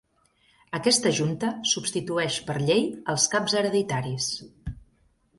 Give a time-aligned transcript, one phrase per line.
[0.77, 2.81] Aquesta Junta substitueix per llei
[3.13, 4.31] als caps hereditaris.